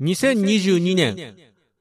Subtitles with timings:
[0.00, 1.34] 2022年、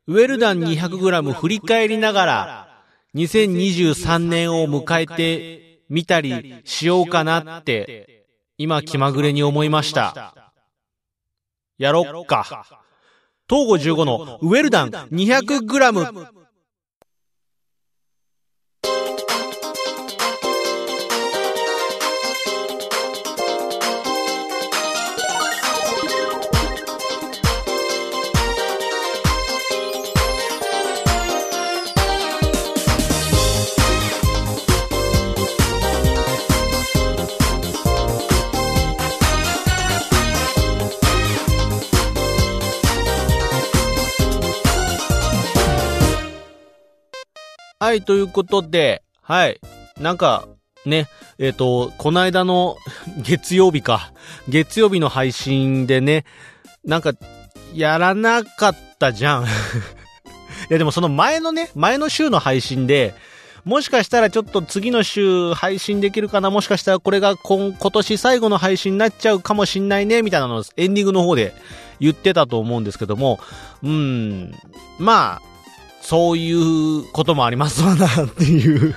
[0.08, 2.84] ウェルダン 200g 振り返りながら、
[3.16, 8.26] 2023年を迎えてみたりしようかなって、
[8.58, 10.34] 今気まぐれに思いました。
[11.78, 12.66] やろっか。
[13.48, 16.37] 東郷15のウェルダン 200g
[47.88, 49.62] はい、ということで、はい。
[49.98, 50.46] なんか、
[50.86, 51.08] ね、
[51.40, 52.76] えっ、ー、と、この間の
[53.24, 54.12] 月曜日か。
[54.50, 56.26] 月曜日の配信でね、
[56.84, 57.14] なんか、
[57.74, 59.44] やらなかったじゃん。
[59.48, 59.48] い
[60.68, 63.16] や、でもその前のね、前の週の配信で、
[63.64, 66.50] もしかしたらちょっと次の週配信できるかな？
[66.50, 70.24] もしかしたらこれが今今年最後の配信になっちゃうかもしんないね？
[70.24, 71.54] みたいなのをエンディングの方で
[72.02, 73.40] 言ってたと思うんですけども、
[73.82, 74.54] うん、
[75.00, 75.57] まあ、
[76.08, 78.96] そういうこともありますわなっていう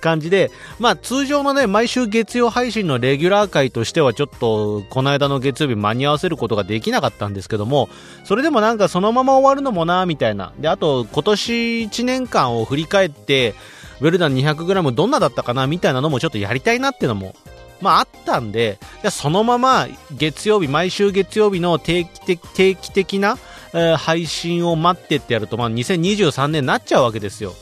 [0.00, 7.88] 感じで、まあ通常のね、毎週月曜配信のレギュラー回としてはちょっと、この間の月曜日間に合わせることができなかったんですけども、
[8.22, 10.52] それでもなんかそのまま終わるのもな、みたいな。
[10.60, 11.52] で、あと今年
[11.82, 13.56] 1年間を振り返って、
[14.00, 17.34] ウェルダン 200g どんなだったかな、みたいなのもちょっとやりたいなっていうのも
[17.80, 23.38] まああったんで、じゃそのまま月曜日、毎週月曜日の定期的定期的な
[23.72, 27.54] えー、配信を待ってってやると、まあ、2023年になっちゃうわけですよ。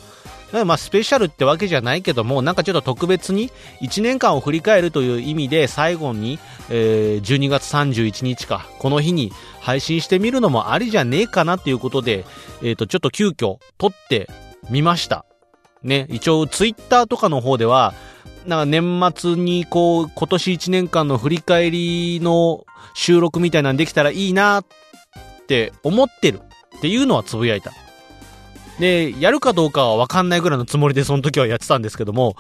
[0.53, 3.51] まあスペシャルってわけじゃないけども、なんかちょっと特別に
[3.83, 6.39] 1年間を振り返るという意味で最後に、
[6.71, 12.25] えー、12月31日か、この日に配信してみるのもありじゃねえかなっていうことで、
[12.63, 14.31] えっ、ー、と、ちょっと急遽撮って
[14.71, 15.27] みました。
[15.83, 17.93] ね、一応ツイッターとかの方では、
[18.47, 24.65] なんか年末にこう、今年1年間の振り返りの収録みたいなんできたらいいなっ
[25.49, 26.43] って思ってる
[26.77, 27.73] っていうのはつぶやいた。
[28.79, 32.37] で、やるかどうかはわかんないぐらいのつもりでその時はやってたんですけども、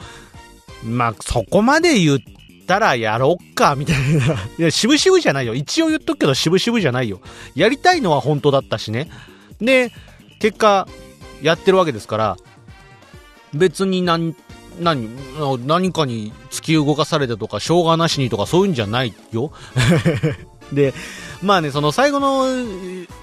[0.84, 2.18] まあ、そこまで言っ
[2.66, 4.34] たらやろっか、みたいな。
[4.58, 5.54] いや、渋々じゃないよ。
[5.54, 7.20] 一応言っとくけど渋々じゃないよ。
[7.54, 9.10] やりたいのは本当だったしね。
[9.58, 9.90] で、
[10.38, 10.86] 結果、
[11.40, 12.36] やってるわけですから、
[13.54, 14.36] 別に何、
[14.78, 15.08] 何、
[15.66, 19.50] 何かに突き動かされてとか、しょうがなしにとかそういうんじゃないよ。
[20.72, 20.94] で、
[21.42, 22.46] まあね、その最後の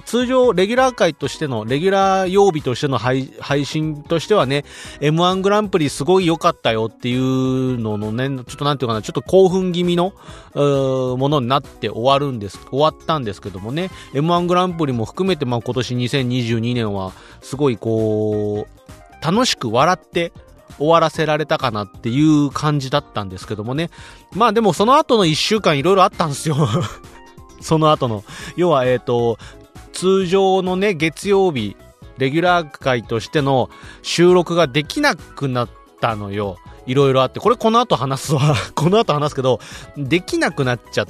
[0.06, 4.64] 通常レギュラー回としての、レギュラー曜日としての配信としてはね、
[5.02, 10.14] M1 グランプリすごい良かったよっていうののね、ちょっとなんていうかな、ちょっと興奮気味の、
[10.54, 20.32] ものになって終わるんです、終わったんですけどもね、M1 グランプリも含めて、まあ今年2022年は、すごいこう、楽しく笑って、
[20.78, 23.90] 終わらせられたかなっていう感じだったんですけどもね。
[24.34, 26.56] まあでもその後の一週間いろいろあったんですよ
[27.62, 28.24] その後の。
[28.56, 29.38] 要は、えっ、ー、と、
[29.94, 31.76] 通常のね、月曜日、
[32.18, 33.70] レギュラー会としての
[34.02, 36.58] 収録ができなくなったのよ。
[36.86, 37.40] いろいろあって。
[37.40, 38.56] これこの後話すわ。
[38.76, 39.60] この後話すけど、
[39.98, 41.08] できなくなっちゃっ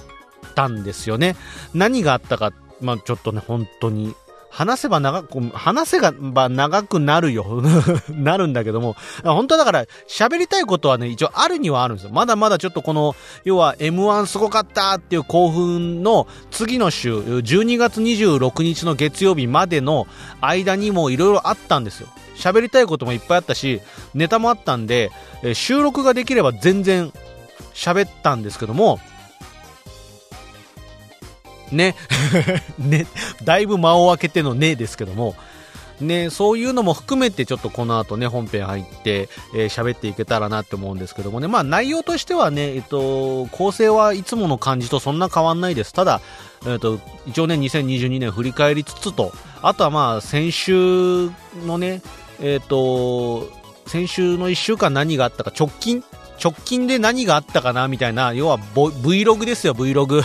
[0.55, 1.35] たんですよね。
[1.73, 4.16] 何があったか、まあちょっとね、本当に
[4.55, 7.61] 話せば長く、話せば長くなるよ。
[8.09, 8.95] なるんだけども、
[9.25, 12.11] 本当だから喋りたいことはね、一応あるにはあるんですよ。
[12.13, 20.07] まだまだちょっとこの、要は M1 すごかったっていう興奮の次の週、12月26日の月曜日までの
[20.39, 22.07] 間にもいろいろあったんですよ。
[22.37, 23.81] 喋りたいこともいっぱいあったし、
[24.13, 25.11] ネタもあったんで、
[25.53, 27.11] 収録ができれば全然
[27.73, 29.01] 喋ったんですけども、
[31.72, 31.95] ね。
[32.77, 33.07] ね。
[33.45, 35.35] だいぶ間を空けてのねですけども、
[36.01, 45.94] ね、そういうのも含めてちょっとこの後ね、本編入って、えー、喋っていけたらなって思うんですけどもね、まあ内容としてはね、えっと、構成はいつもの感じとそんな変わんないです。
[45.94, 46.22] ただ、
[46.67, 49.31] えっと、一応ね、2022年振り返りつつと、
[49.61, 51.29] あとはまあ先週
[51.66, 52.02] のね、
[52.41, 53.47] えっと、
[53.85, 56.03] 先週の1週間何があったか、直近？
[56.43, 60.23] 直近で何があったかなみたいな、要は Vlog ですよ、Vlog。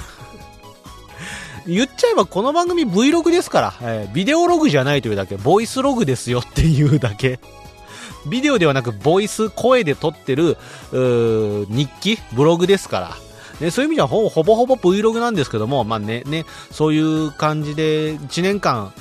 [1.67, 7.41] 言っちゃえばこの番組 Vlog ですから、えー、ビデオログじゃないというだけ、ボイスログですよっていうだけ。
[8.29, 10.57] ビデオではなく、ボイス、声で撮ってる、
[10.93, 13.17] 日記、ブログですから。
[13.61, 18.93] ね、そういう意味ではほぼほぼ Vlog なんですけども、まあね、ね、そういう感じで1年間、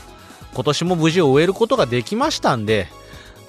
[0.54, 2.88] 今年も無事を終えることができましたんで、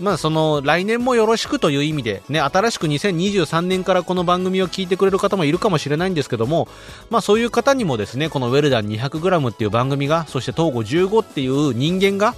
[0.00, 6.68] まあその来年もよろしくという意味でね、新しく2023年からこの番組を聞いてくれる方もいるかもしれないんですけども、
[7.10, 12.34] まあそういう方にもですね、このウェルダン 200g っていう番組が、そして東郷15っていう人間が、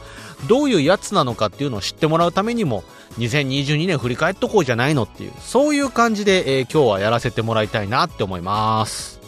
[0.49, 2.83] どういうやつなのかっていうのを知ってもらうためにも、
[3.19, 9.22] 2022年振り返っとこうじゃないのっていう、そういう感じで、えー、今日はやらせてもらいたいなって思います。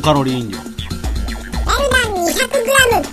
[0.00, 0.64] ロカロリー飲料エル
[1.90, 3.10] ダン 200g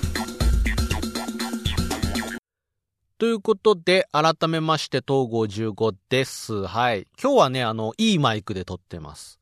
[3.18, 6.66] ということで、改めまして、東郷15です。
[6.66, 7.06] はい。
[7.22, 9.38] 今日はね、あの、いいマイクで撮ってます。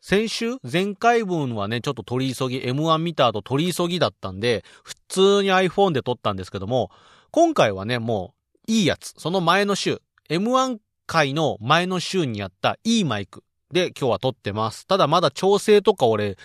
[0.00, 6.90] 先週、前回分はね、ちょっと取り急ぎ、M1 見た後取り急ぎだったんで、普通に iPhone で撮ったんですけども、
[7.32, 8.32] 今回はね、も
[8.66, 9.12] う、いいやつ。
[9.18, 10.00] その前の週、
[10.30, 13.44] M1 回の前の週にやったいいマイク。
[13.72, 14.86] で今日は撮ってます。
[14.86, 16.38] ただまだ調整とか俺、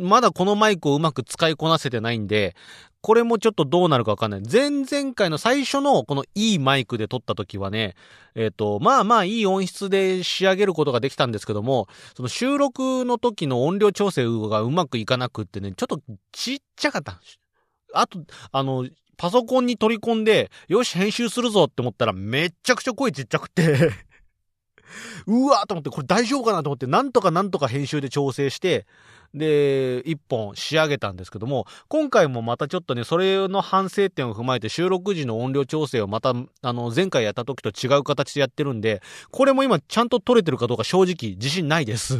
[0.00, 2.54] まだこのマイクをうまく使いこなせてないんで、
[3.00, 4.42] これもちょっとどうなるかわかんない。
[4.50, 7.94] 前々回の最初のこのいいマイクで撮った時はね、
[8.34, 11.86] えっ、ー、と、まあまあいい音質で仕上げることができたんですけども、
[12.16, 16.00] その収録の時の音量調整がうまくいかなくってね、ちょっと
[16.32, 17.20] ちっちゃかった。
[17.94, 18.20] あと、
[18.50, 18.86] あの、
[19.16, 23.90] パソコンに取り込んで、よし編集するぞって思ったらめっちゃくちゃ声ちっちゃくて
[25.26, 28.86] うわーと思って、これ大丈夫かなと思って、なんとかなんとか編集で調整して、
[29.34, 42.18] で、一本仕上げたんですけども、今回もまたちょっとね、それの反省点を踏まえて収録時の音量調整をまた、あの、前回やった時と違う形でやってるんで、これも今ちゃんと撮れてるかどうか正直自信ないです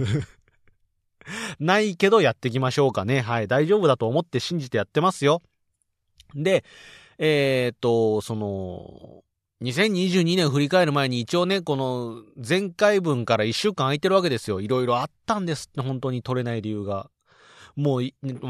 [1.60, 3.20] ないけどやっていきましょうかね。
[3.20, 3.48] はい。
[3.48, 5.42] 大丈夫だと思って信じてやってますよ。
[6.34, 6.64] で、
[7.18, 9.24] えー、っと、その、
[9.62, 14.60] 2022年振り返る前に一応ね、この前回分から1週間空いてるわけですよ。
[14.60, 17.10] いろいろあったんですって、本当に取れない理由が。
[17.74, 18.02] もう、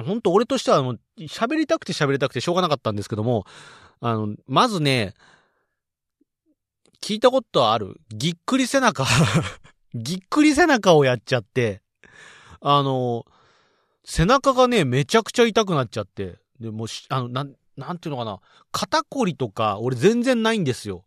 [0.05, 0.82] 本当俺としては
[1.19, 3.46] 喋りたくて喋りたくてしょうがなかったんですけども、
[4.00, 5.14] あの、まずね、
[7.02, 9.06] 聞いたことあるぎっくり背中
[9.94, 11.81] ぎっくり背中をやっちゃって、
[12.60, 13.25] あの、
[14.05, 18.40] 背中がね、めちゃくちゃ痛くなっちゃって、で、もあの、なん、なんていうのかな、
[18.72, 21.04] 肩こりとか、俺全然ないんですよ。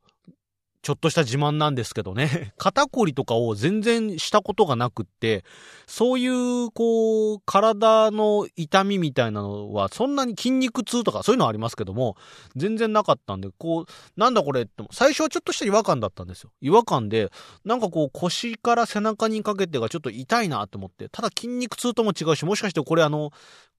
[0.82, 2.54] ちょっとした自慢なんですけどね。
[2.58, 5.46] 肩こりとかを全然したことがなくって、
[5.86, 12.18] そういう、こう、体の痛みみたいなのは、そんなに筋肉痛とかそういうのはありますけども、
[12.56, 16.52] 全然なかったんで、こう、なんだこれって、最初はちょっとした違和感だったんですよ。
[16.62, 17.32] 違和感で、
[17.64, 23.32] なんかこう、腰から背中にかけてがちょっと痛いなと思って、ただ筋肉痛とも違うし、もしかしてこれあの、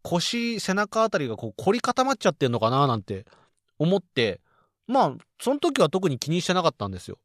[0.02, 3.24] 腰、背中あたりがこう凝り固まっちゃってんのかななんて
[3.78, 4.40] 思って、
[4.86, 7.18] まあ、その時は特に気にしてなかったんですよ。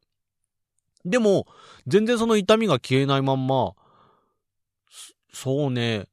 [1.06, 1.48] でも、
[1.88, 3.74] 全然その痛みが消えないまんま、
[5.34, 6.08] そうね、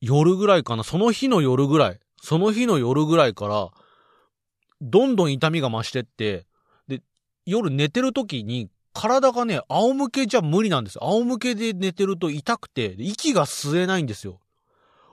[0.00, 3.70] 夜ぐらいかな、その日の夜ぐらい、その日の夜ぐらいから、
[4.80, 6.46] どんどん痛みが増してって、
[6.86, 7.02] で、
[7.46, 10.98] 夜寝てる時に体がね、仰向けじゃ無理なんです。
[11.00, 14.40] 仰向けで寝てると痛くて、息が吸えないんですよ。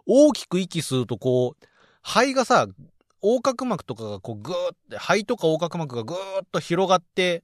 [0.06, 1.66] 大きく息吸うとこう、
[2.02, 2.68] 肺がさ、
[3.25, 7.44] 横隔膜とかがこうぐーって、肺とか横隔膜がぐーっと広がって、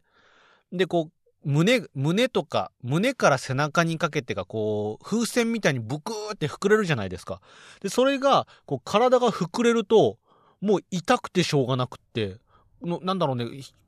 [0.71, 1.11] で、こう、
[1.43, 7.41] 胸、胸とか、胸から背中にかけてがこう、風船みたいにブクーって膨れるじゃないですか。
[7.81, 10.19] で、それが、こう、体が膨れると、
[10.61, 12.37] もう痛くてしょうがなくって、
[12.83, 13.45] の、なんだろうね、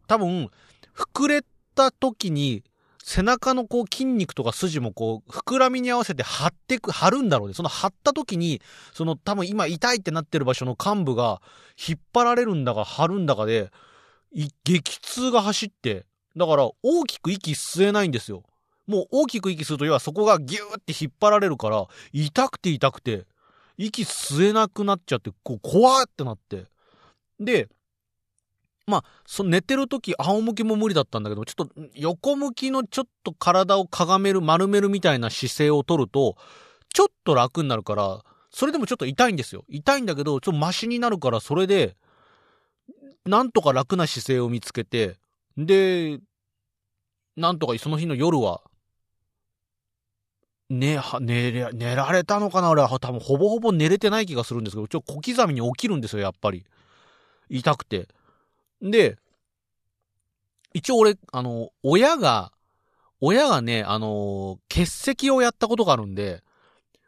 [0.08, 0.50] 多分、
[0.96, 1.44] 膨れ
[1.76, 2.64] た時に、
[3.06, 7.54] 背中のこう筋肉とか筋もこう膨らみに合わせて張ってく、張るんだろうね。
[7.54, 8.62] その張った時に、
[8.94, 11.42] その多分今痛いってなってる場所の幹部が
[11.78, 13.72] 引っ張られるんだか張るんだかで、
[14.64, 16.06] 激痛が走って、
[16.38, 18.44] だから大きく息吸えないんですよ。
[18.88, 23.26] もう大きく息吸うと要はそこがギューって引っ張られるから、痛くて痛くて、
[23.78, 26.68] 息吸えなくなっちゃって、こう怖ってなって。
[27.38, 27.68] で、
[28.86, 36.36] まあ、その寝てる時、仰向けも無理だったんだけど、ちょっと横向きのちょっと体をかがめる、丸めるみたいな姿勢をとると、
[36.94, 39.64] ちょっと楽になるから、それでもちょっと痛いんですよ。
[39.70, 41.96] 痛いんだけど、ちょっとマシになるから、それで、
[43.26, 45.16] なんとか楽な姿勢を見つけて、
[45.58, 46.20] で、
[47.38, 48.62] なんとかその日の夜は、
[50.70, 56.66] ね、寝れ、寝られたのかな俺は多分ほぼほぼ寝れてない気がするんですけど、ちょっと小刻みに起きるんですよ、やっぱり。
[57.50, 58.10] 痛くて。
[58.84, 59.18] で、
[60.74, 62.52] 一応俺、あの、親が、
[63.22, 66.44] 親がね、あの、欠席をやったことがあるんで、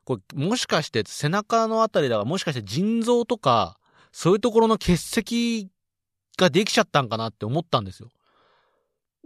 [0.05, 3.77] これ、もしかして背中のあたりだから、もしかして腎臓とか、
[4.13, 5.70] そういうところの結石
[6.38, 8.10] ができちゃったんかなって思ったんですよ。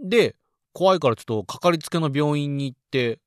[0.01, 0.35] で、
[0.73, 3.19] 怖いからちょっとかかりつけの病院に行って、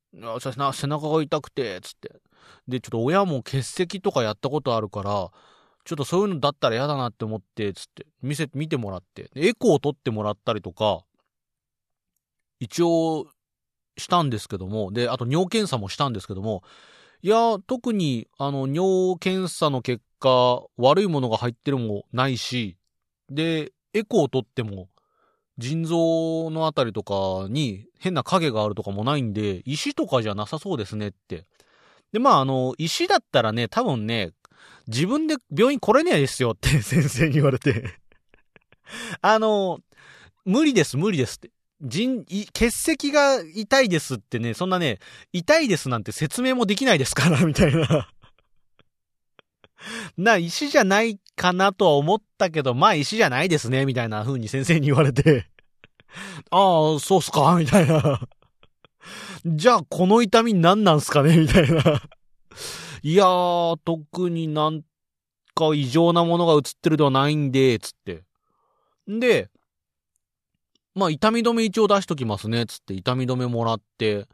[0.43, 2.21] 背中が痛くて、つって。
[2.67, 5.31] で、ちょっと親も欠席とかやったことあるから、
[5.85, 11.05] ちょっとそういうのだったら嫌だなって思って、つって、見せ、見てもらって、エコーを取ってもらったりとか、
[12.61, 13.27] 一応、
[13.99, 16.63] したんですけども、で、あと尿検査もしたんですけども、
[17.23, 22.77] いや、特に、あの、尿検査の結果、悪いものが入ってるもないし、
[23.29, 24.89] で、エコーを取っても、
[25.59, 31.47] 腎臓のあたりとかに変な影があるとかもないんで、石とかじゃなさそうですねって。
[32.13, 34.33] で、まあ、あの、石だったらね、多分ね、
[34.89, 37.95] 自分で病院来れないですよって 先生に言われて。
[39.21, 39.81] あの、
[40.45, 41.51] 無理です、無理ですって。
[41.81, 44.99] 人、血石が痛いですってね、そんなね、
[45.33, 48.09] 痛いですなんて説明もできないですから、 みたいな。
[50.17, 55.47] な、石じゃないかなとは思ったけど、まあ石じゃないですね、みたいな風に先生に言われて。
[56.51, 58.21] ああ、そうっすかみたいな。
[59.45, 62.01] じゃあ、この痛み何なんすかねみたいな。
[63.05, 64.83] いやー、特になん
[65.57, 68.23] か異常なものが映ってるではないんで、つって。
[69.11, 69.51] んで、
[70.95, 74.29] まあ、痛み止め一応出しときますね、つって痛み止めもらって。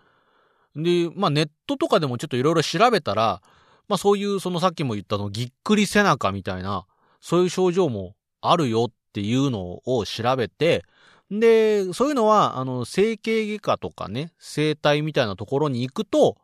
[0.77, 3.41] で、まあ、ネットとかでもちょっといろいろ調べたら、
[3.89, 6.85] まあ、そういう、そのさっきも言ったの、ぎっくり背中みたいな、
[7.23, 10.85] そういう症状もあるよっていうのを調べて、
[11.31, 16.37] で、そういうのは、あの、整形外科とかね、整体みたいなところに行くと、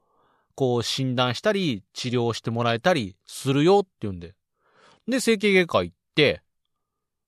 [0.55, 4.35] こう診断したり、治療してもらえたりするよって言うんで。
[5.09, 6.43] で、整形外科行って、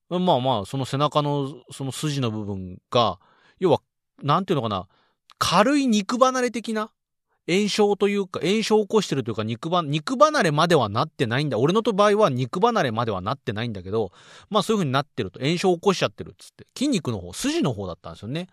[0.09, 3.19] まあまあ、その背中のその筋の部分が、
[3.59, 3.81] 要は、
[4.23, 4.87] なんていうのかな、
[5.37, 6.91] 軽い肉離れ的な
[7.47, 11.57] 炎症というか、炎症を起こしてるというか、肉ば、肉離れまではなってないんだ。
[11.57, 14.11] 俺の場合は肉離れまではなってないんだけど、
[14.49, 18.47] まあそういう風になってると、炎症を起こしちゃってるっつって、筋肉の方、筋の方だったんですよね。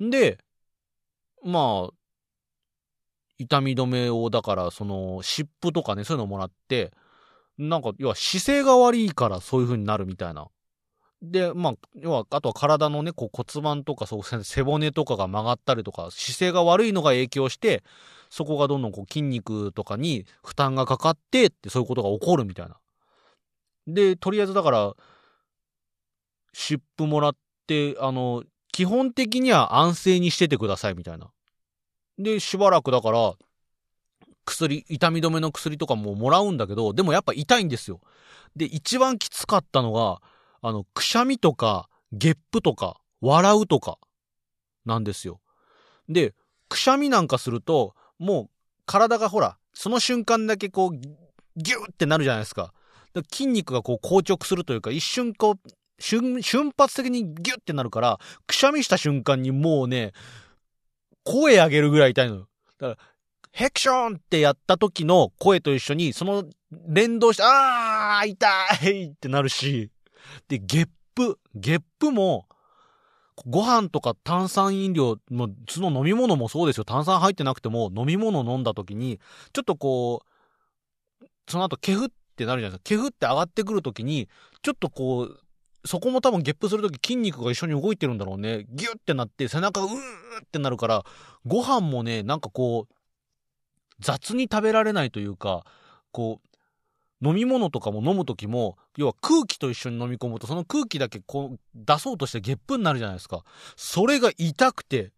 [0.00, 0.38] で、
[1.44, 1.94] まあ、
[3.38, 6.92] 痛み止めを、だから、その、湿布とかね、そういうのをもらって、
[7.58, 10.48] なんか、要は姿勢が悪いからそういう風になるみたいな。
[11.22, 17.82] で、まあ、要は、あとは体のね、こう骨盤とか、そう、背骨とかが曲がったりとか、姿勢が悪いのが影響して、
[18.28, 22.76] そこがどんどんこう筋肉とかに負担がかかってって、そういうことが起こるみたいな。
[23.86, 24.94] で、とりあえずだから、
[26.52, 31.30] 湿布もらって、あの、基本的には安静にしててくださいみたいな。
[32.18, 33.34] で、しばらくだから、
[34.44, 38.00] 薬、痛み止めの薬とかももらうんだけど、でもやっぱ痛いんですよ。
[38.54, 40.22] で、一番きつかったのが、
[40.62, 43.98] あの、くしゃみとか、ゲップとか、笑うとか、
[44.84, 45.40] なんですよ。
[46.08, 46.34] で、
[46.68, 48.50] くしゃみなんかすると、もう、
[48.86, 50.96] 体がほら、その瞬間だけこう、
[51.56, 52.72] ギューってなるじゃないですか。
[53.14, 60.12] か筋肉がこう硬直するというか、一瞬こう、瞬、瞬発的にギュッてなるから、くしゃみした瞬間にもうね、
[61.26, 62.48] 声上げるぐらい痛いのよ。
[62.78, 62.98] だから、
[63.50, 66.44] ヘクションってやった時の声と一緒に、その
[66.88, 68.48] 連動して、あー痛
[68.90, 69.90] いってなるし、
[70.48, 72.46] で、ゲップ、ゲップも、
[73.44, 76.84] ご飯とか炭酸飲料、もその飲み物もそうですよ。
[76.84, 79.18] 炭酸入ってなくても飲み物飲んだ時に、
[79.52, 80.22] ちょっとこ
[81.20, 82.80] う、その後ケフってなるじゃないですか。
[82.84, 84.28] ケフって上がってくる時に、
[84.62, 85.40] ちょっとこう、
[85.86, 88.66] そこも多分ゲップするとき筋肉が一緒に動いてるんだろうね。
[88.70, 91.04] ギュッてなって背中がうーってなるから、
[91.46, 92.94] ご飯もね、なんかこう、
[94.00, 95.64] 雑に食べられないというか、
[96.12, 96.46] こう、
[97.26, 103.42] 飲み物とかも飲むときも、要は空気と一緒に飲み込むと、その空気だけこう出そうとしてゲップになるじゃないですか。
[103.76, 105.12] それが痛くて、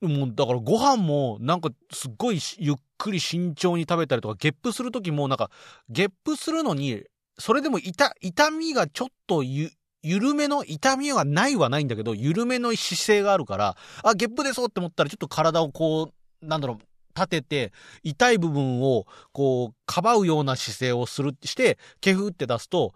[0.00, 5.50] もうだからご飯もなんかすっごいゆっくり慎重に食べたりとか、ゲップするときもなんか、
[5.90, 7.04] ゲップするのに
[7.40, 9.70] それでも痛、痛みがちょっとゆ、
[10.02, 16.78] 緩めの、痛みはないはないんだけど、緩めの姿勢があるから、あ、ゲップ出そうって思ったら、ちょっと体をこう、なんだろう、
[17.14, 22.94] 立てて、痛い部分を、こう、かばうような姿勢をする、して、ケフって出すと、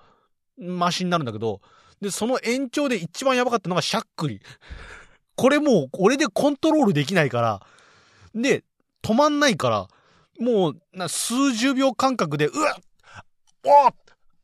[0.59, 1.61] マシになるんだけど、
[2.01, 4.41] で、その延長で一番やばかったのがしゃっくり。
[5.37, 7.67] これもう、俺でコントロールできないから、
[8.35, 8.65] で、
[9.03, 9.89] 止まんないから、
[10.39, 12.75] もう、な数十秒間隔で、うわっ
[13.65, 13.95] おっ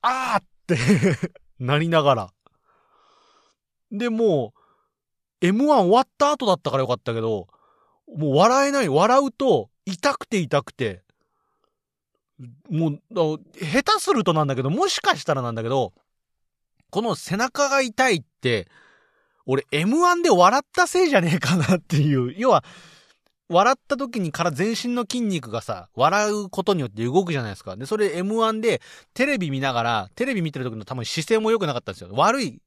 [0.03, 0.77] あーって
[1.59, 2.33] なりながら。
[3.91, 4.55] で、も
[5.43, 7.49] う、M1 終わった後だったからよかったけど、
[8.17, 8.89] もう笑えない。
[8.89, 11.03] 笑うと、痛くて痛くて。
[12.71, 15.93] もう、下手するとなんだけど、もしかしたらなんだけど、
[16.91, 18.69] この背中が痛いって、
[19.47, 22.35] 俺 M1 で笑ったせいじゃねえかなっていう。
[22.37, 22.65] 要は、
[23.51, 27.77] 笑った時にから全身の筋肉がさ、笑うことによって動くじゃないですか。
[27.77, 28.81] で、それ M1 で
[29.13, 32.11] テレビ見ながら、テレビ見てる時の多分姿勢も良くなかったんですよ。
[32.13, 32.63] 悪い、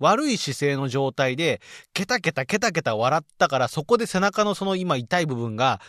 [0.00, 1.60] 悪い姿勢の状態で、
[1.94, 5.80] ケタケタケタケタ笑ったから、そこで背中のその今痛い部分が、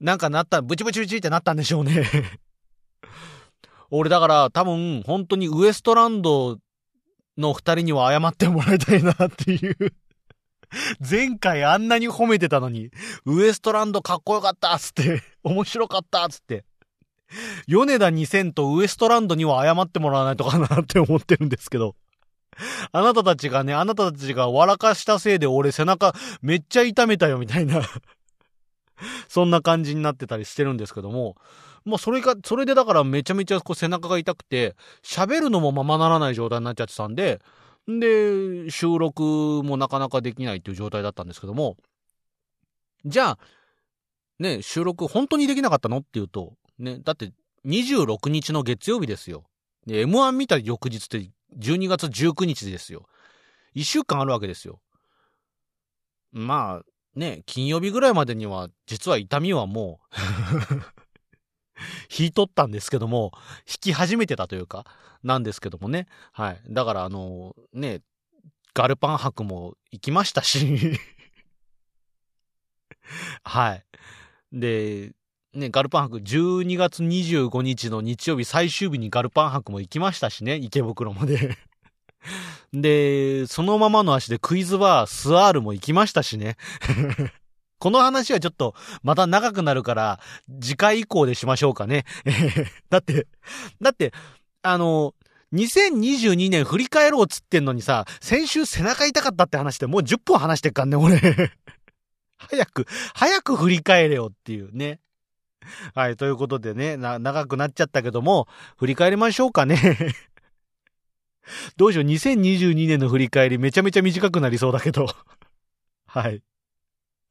[0.00, 2.08] なんかなった、ブチブチブチってなったんでしょうね
[3.90, 6.58] 俺だから多分本当にウエストランド
[7.36, 9.92] の二人には謝ってもらいたいなっていう
[11.08, 12.90] 前回あんなに褒めてたのに、
[13.24, 16.64] ウエストランドかっこよかったっつって、面白かったっつって。
[17.66, 21.94] 米田2000とウエストランドには謝ってもらわないとかなって思ってるんですけど。
[22.92, 27.80] あなたたちがね、あなたたちが笑かしたせいで俺背中めっちゃ痛めたよみたいな
[29.28, 31.36] そんな感じになってたりしてるんですけども。
[31.84, 37.40] もうそれが、それでだからめちゃめちゃこう背中が痛くて、喋るのもままならない状態になっちゃってたんで、
[37.98, 41.76] で、収録もなかなかできないっていう状態だったんですけども、
[43.04, 43.38] じゃあ、
[44.38, 47.32] ね、収録本当にできなかったのっていうと、ね、だって
[47.66, 49.44] 26日の月曜日ですよ。
[49.86, 53.06] で、M1 見た翌日って12月19日ですよ。
[53.74, 54.80] 1週間あるわけですよ。
[56.32, 60.16] まあ、ね、金曜日ぐらいまでには、実は痛みはもう
[62.16, 63.32] 引いとったんですけども、
[63.68, 64.86] 引き始めてたというか、
[65.22, 66.06] なんですけどもね。
[66.32, 66.60] はい。
[66.68, 68.00] だからあの、ね、
[68.74, 70.98] ガルパン博も行きましたし
[73.44, 73.84] はい。
[74.52, 75.12] で、
[75.52, 81.58] ね、ガルパン博12月25日の日曜日最終日にガルパン博も行きましたしね、池袋まで
[82.72, 86.56] で、そのままの足でクイズバースアールも行きましたしね
[87.80, 90.20] この話はちょっとまた長くなるから、
[90.60, 92.04] 次回以降でしましょうかね。
[92.90, 93.26] だって、
[93.80, 94.12] だって、
[94.62, 95.14] あの、
[95.52, 101.18] 2022年振り返ろうっつってんのにさ、先週背中痛かったって話でもう10分話してっかんね、俺。
[102.38, 105.00] 早く、早く振り返れよっていうね。
[105.94, 108.46] はい、ということでね、長くなっちゃったけども、
[108.76, 109.76] 振り返りましょうかね。
[111.76, 115.06] どうしよう、2022年の振り返りめちゃめちゃ短くなりそうだけど。
[116.06, 116.42] はい。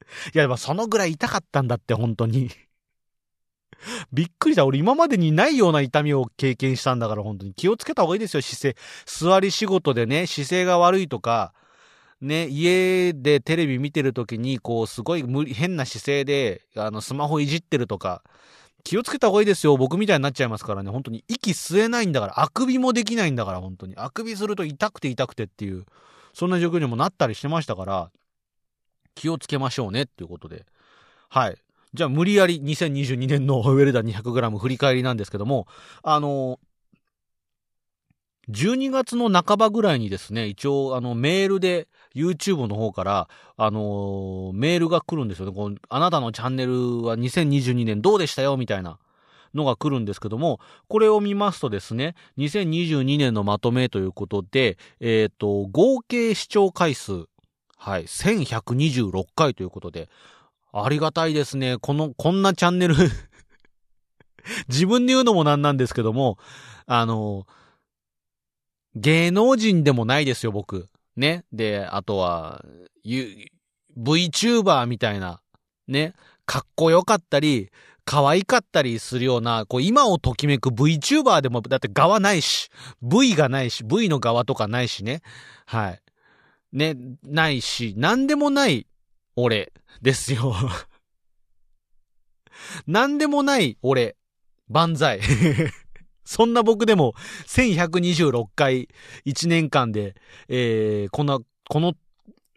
[0.33, 2.49] いや、でもそのぐらい痛かったんだって、本当に。
[4.11, 4.65] びっくりした。
[4.65, 7.53] 俺今までにないような痛みを経験したんだから、本当に。
[7.53, 8.75] 気をつけた方がいいですよ、姿勢。
[9.05, 11.53] 座り仕事でね、姿勢が悪いとか、
[12.21, 18.23] ね、家でテレビ見てる時に、こう、すごい無理、変な姿勢で、あの、スマホいじってるとか、
[18.83, 19.77] 気をつけた方がいいですよ。
[19.77, 20.89] 僕みたいになっちゃいますからね。
[20.89, 23.95] 本当に息吸えないんだから、あくびもできないんだから、本当に。
[23.97, 25.85] あくびすると痛くて痛くてっていう、
[26.33, 28.11] そんな状況にもなったりしてましたから、
[29.19, 30.65] 気をつけましょうねっていうことで。
[31.27, 31.57] はい。
[31.93, 35.67] じゃあ無理やり2022年のウェルダン 200g 振り返りなんですけども、
[36.03, 36.59] あの
[38.49, 45.51] 12月の半ばぐらいにですね、一応あのメールで YouTube の方から、あのメールが来るんですよね。
[45.51, 48.97] このあなたのチャンネルは2022年どうでしたよみたいな。
[49.55, 57.25] のが来るんですけども、これを見ますとですね、2022年のまとめということで、えっ、ー、と、合計視聴回数、
[57.79, 58.03] はい。
[58.03, 60.09] 1126回ということで、
[60.73, 61.77] ありがたいですね。
[61.77, 62.95] この、こんなチャンネル
[64.67, 66.37] 自分で言うのもなんなんですけども、
[66.87, 67.47] あの、
[68.95, 70.89] 芸能人でもないですよ、僕。
[71.15, 71.45] ね。
[71.53, 72.65] で、あとは、
[73.97, 75.41] VTuber みたいな、
[75.87, 76.13] ね。
[76.45, 77.71] かっこよかったり、
[78.03, 82.69] 可愛かったりするような、こう今をときめく VTuber でも、だって側ないし、
[83.01, 85.21] V がないし、V の側とかないしね。
[85.65, 86.01] はい。
[86.71, 88.87] ね、ないし、なんでもない
[89.35, 90.53] 俺ですよ。
[92.85, 94.15] なんでもない俺、
[94.67, 95.21] 万歳。
[96.23, 97.13] そんな僕でも
[97.47, 98.87] 1126回
[99.25, 100.15] 1年間で、
[100.47, 101.93] えー、この、この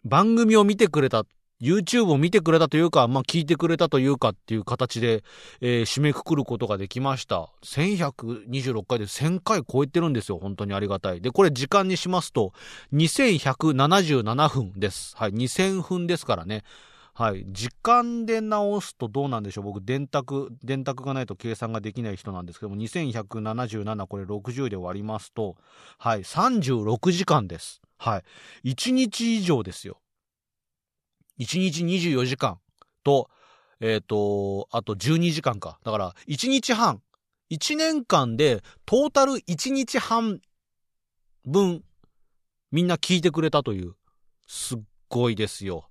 [0.03, 1.25] 番組を見てくれた
[1.63, 5.23] YouTube を見てくれたというか、まあ、聞いてくれたというかっていう形で、
[5.61, 7.49] えー、締めくくることができました。
[7.63, 10.39] 1126回で1000回超えてるんですよ。
[10.39, 11.21] 本当にありがたい。
[11.21, 12.51] で、これ時間にしますと、
[12.91, 15.15] 2177分です。
[15.15, 15.31] はい。
[15.31, 16.63] 2000分ですからね。
[17.15, 17.45] はい。
[17.47, 25.55] 時間で直すとどうなんでしょう僕、電卓、電卓がないと計算ができない人なんですけども、2177これ60で割りますと、
[25.99, 26.23] はい。
[26.23, 27.81] 36時間です。
[27.97, 28.21] は
[28.63, 28.71] い。
[28.71, 29.97] 1日以上ですよ。
[31.39, 32.59] 1日24時間
[33.03, 33.29] と、
[33.79, 35.79] えっ、ー、と、あと12時間か。
[35.83, 37.01] だから、1日半。
[37.51, 40.39] 1年間で、トータル1日半
[41.45, 41.83] 分、
[42.71, 43.95] みんな聞いてくれたという。
[44.47, 45.89] すっごいですよ。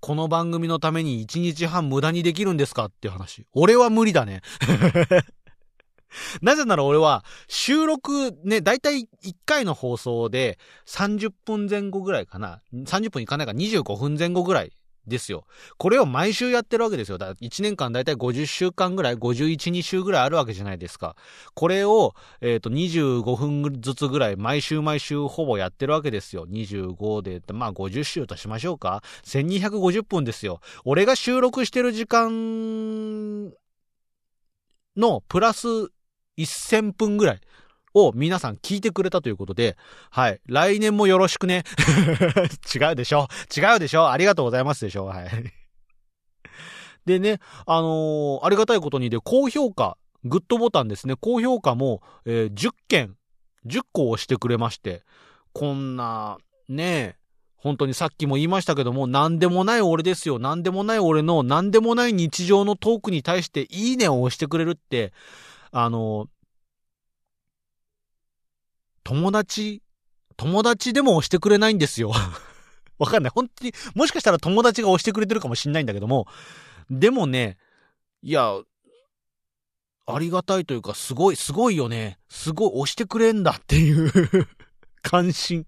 [0.00, 3.46] この番組のために1日半無駄にできるんですかっていう話。
[3.52, 4.42] 俺は無理だね。
[6.40, 12.62] なぜなら俺は収録ね、だいたい1回の放送で30分前後ぐらいかな。
[12.72, 14.72] 30分いかないか25分前後ぐらい
[15.08, 15.46] ですよ。
[15.76, 17.18] これを毎週やってるわけですよ。
[17.18, 21.16] だ1年間だいたい50週間ぐらい、51、2週ぐらいあるわけじゃないですか。
[21.54, 26.46] これを、えっ、ー、と、25分ずつぐらい、毎週毎週ほぼやってるわけですよ。
[26.46, 29.02] 25で、まあ50週としましょうか。
[29.24, 30.60] 1250分ですよ。
[30.84, 33.52] 俺が収録してる時間
[34.96, 35.66] のプラス
[36.36, 37.40] 1000分ぐらい。
[38.06, 39.76] を皆さん聞いてくれたということで、
[40.10, 40.40] はい。
[40.46, 41.64] 来年もよろしくね。
[42.74, 43.28] 違うでしょ？
[43.56, 44.10] 違うでしょ？
[44.10, 45.06] ありがとうございますでしょ？
[45.06, 45.28] はい。
[47.06, 53.16] でね、あのー、ありがたいことにで、高評価、グッドボタンですね、高評価も、えー、10件、
[53.66, 55.04] 10個押してくれまして、
[55.52, 57.16] こんな、ね
[57.56, 60.38] 本当にさっきも言いましたけども、なんでもない俺ですよ。
[60.38, 65.12] なんでもない俺の、なんでもない日常のトークに対して、いいねを押してくれるって、
[65.72, 66.28] あの、
[69.08, 69.82] 友達、
[70.36, 72.12] 友達でも押してくれないんですよ。
[72.98, 73.32] わかんない。
[73.34, 76.26] 本当に、もしかしたら友達が押してくれてるかもしんないんだけども、
[76.90, 77.56] でもね、
[78.22, 78.58] いや、
[80.06, 82.18] ありがたいというか、すごい、すごいよね。
[82.28, 84.12] すごい押してくれんだっていう
[85.00, 85.66] 関心。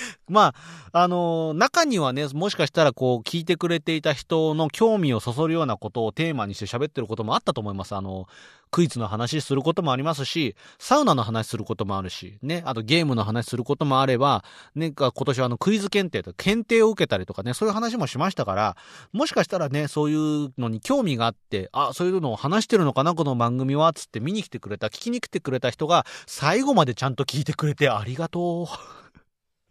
[0.28, 0.54] ま
[0.92, 7.94] あ、あのー、中にはね、もしかしたらこう、聞いてくれていた人の興味をそそるようなことをテーマにして喋ってることもあったと思います。
[7.94, 8.26] あの、
[8.72, 18.76] クイズの話することもありますし、サウナの話することもあるし、ね、あとゲームの話することもあれば、ね、今年はあの、クイズ検定と検定を受けたりとかね、そういう話もしましたから、
[19.12, 29.01] もしかしたらね、そういうのに興味があって、あ、そういうのを話してるのかな、この番組は、つって見に来てくれた、聞きに来てくれた人が、最後までちゃんと聞いてくれてありがとう。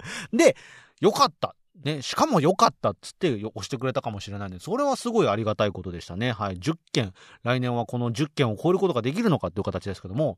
[0.34, 0.56] で、
[1.00, 1.56] よかった。
[1.84, 6.32] ね、しかも良かったっつって押してくれたかもしれないんで、それはすごいありがたいことでしたね。
[6.32, 6.58] はい。
[6.58, 10.38] 10件、来年はこの10件を超えることができるのかっていう形ですけども、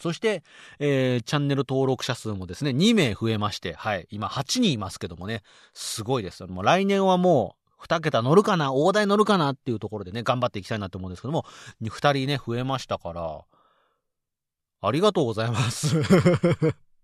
[0.00, 0.42] そして、
[0.78, 4.06] えー、チャンネル登録者数もですね、2名増えまして、はい。
[4.10, 5.42] 今8人いますけどもね、
[5.74, 6.44] すごいです。
[6.46, 11.44] もう来年はもう、2桁乗るかな大台乗るかなっていうところでね、頑張っていきたいなと思うんですけども、
[11.82, 13.44] 2人ね、増えましたから、
[14.82, 15.96] ありがとうございます。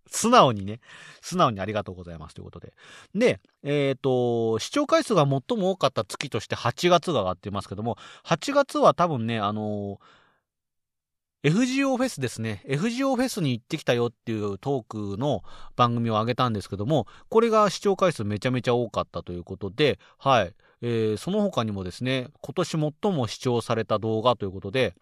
[0.06, 0.80] 素直にね、
[1.20, 2.74] 素直にありがとうございますということで。
[3.14, 10.00] で、えっ、ー、と、視聴回数が最も多かった月として8月が上がってますけども、8月は多分ね、あの
[11.42, 12.62] FGO フェスですね。
[12.68, 15.42] FGO フェスに行ってきたよっていうトークの
[15.74, 20.54] 番組を上げたんですけども、これが視聴回数めちゃめちゃ多かったということで、はい。
[20.82, 24.94] えー、その他にもですね、今年最も視聴された動画ということで、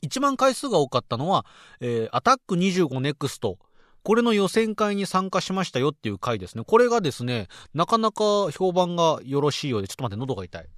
[0.00, 1.44] 一番回数が多かったのは、
[1.80, 3.58] えー、アタック25ネクスト
[4.06, 6.62] これの予選会に参加しましたよっていう回ですね。
[6.64, 10.68] これがですね、なかなか評判がよろしいようで、ちょっと待って、喉が痛い。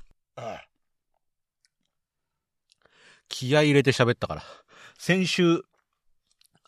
[3.29, 4.43] 気合入れて喋ったから。
[4.97, 5.59] 先週、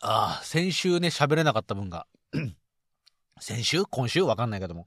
[0.03, 2.05] ああ、先週ね、喋れなかった分が、
[3.41, 3.83] 先週？
[3.85, 4.21] 今週？
[4.21, 4.85] わかんないけども。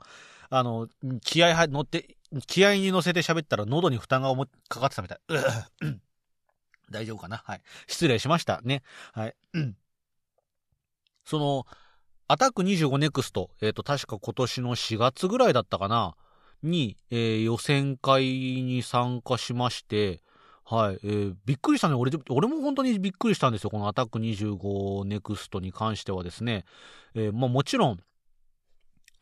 [0.51, 0.87] あの、
[1.25, 4.33] 気合乗って、気合に乗せて喋ったら喉に負担が
[4.69, 5.19] かかってたみたい。
[6.89, 7.39] 大丈夫かな？
[7.39, 7.63] はい。
[7.89, 8.61] 失礼しました。
[8.63, 8.85] ね。
[9.13, 9.35] はい。
[11.25, 11.67] その、
[12.27, 16.15] アタック25ネクスト、えっ、ー、と、確か今年の4月ぐらいだったかな、
[16.63, 20.23] に、えー、予選会に参加しまして、
[20.65, 21.95] はい、えー、びっくりしたね。
[21.95, 23.71] 俺、俺も本当にびっくりしたんですよ。
[23.71, 26.65] このアタック25ネクストに関してはですね。
[27.15, 28.01] えー、まあもちろん、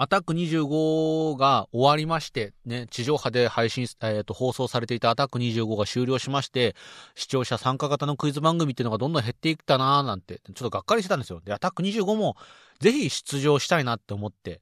[0.03, 6.75] アタック25が終わりまして、ね、地上波で配信、えっ、ー、と、放送されていたアタック25が終了しまして、
[7.15, 11.41] 視聴者参加型のクイズ番組っていうのがどんどん減っていったなーなんて、ちょっとがっかりしてたんですよ。
[11.45, 12.37] で、アタック25も
[12.81, 14.61] ぜひ出場したいなって思って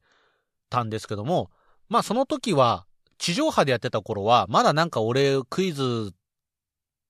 [0.69, 1.51] たんですけども、
[1.89, 2.85] まあその時は、
[3.17, 6.15] 地上波でやってた頃は、まだなんか俺クイズっ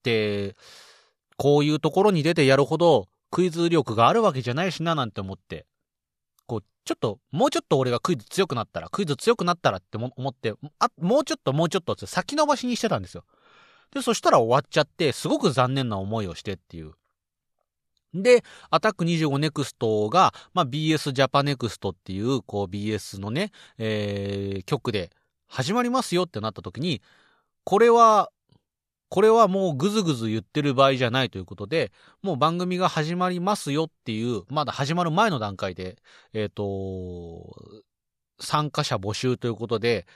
[0.04, 0.54] て、
[1.36, 5.66] こういうところに出てやるほどクイズ力があるわけじゃないしななんて思って
[6.50, 13.24] こう、ちょっと、もうちょっと俺がクイズ強くなったら、クイズ強くなったらって思って、あ、もうちょっともうちょっとって先延ばしにしてたんですよ。
[13.92, 16.94] で、そしたら終わっちゃって、すごく残念な思いをしてっていう。
[18.14, 25.12] で、アタック25ネクストが、まあ、BS ジャパネクストっていう、こう BS のね、えー、曲で
[25.46, 27.00] 始まりますよってなった時に、
[27.62, 28.32] これは
[29.10, 31.90] これはもうぐずぐず言ってる場合じゃないということで、
[32.22, 35.96] もう番組が始まりますよっていう、まだ始まる前の段階で、
[36.32, 37.82] えっ、ー、と、
[38.38, 40.06] 参加者募集ということで、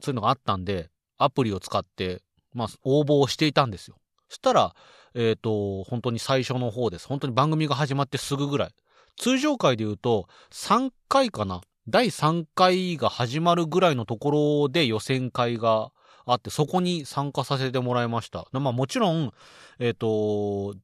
[0.00, 0.88] そういうのがあったんで、
[1.18, 2.22] アプリを使って、
[2.54, 3.96] まあ、応募をしていたんですよ。
[4.28, 4.76] そしたら、
[5.14, 7.08] えっ、ー、と、本当に最初の方です。
[7.08, 8.70] 本当に番組が始まってすぐぐらい。
[9.16, 14.30] 通常回で言うと、3回かな第3回が始まるぐらいのとこ
[14.62, 15.90] ろで予選会が
[16.26, 18.46] あって、そこに参加させてもらいました。
[18.52, 19.32] まあもちろん、
[19.78, 20.76] えっ、ー、と、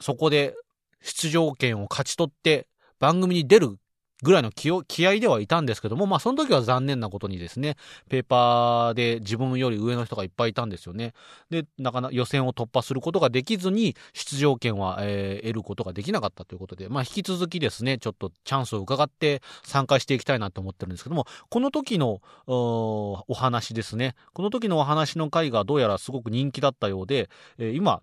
[0.00, 0.54] そこで
[1.00, 2.68] 出場権を勝ち取って
[2.98, 3.76] 番組に出る
[4.22, 7.76] ぐらいの気を気合ではいたんですけども、まあその時は残念なことにですね、
[8.08, 11.14] ペーパーで自分より上の人がいっぱいいたんですよね。
[11.50, 28.02] で、なかなか予選を突破することができずに、出場権は、えー、得ることができなかったということで、まあ引き続きですね、ちょっとチャンスを伺って参加していきたいなと思ってるんですけども、この時のお話ですね、この時のお話の回がどうやらすごく人気だったようで、えー、今、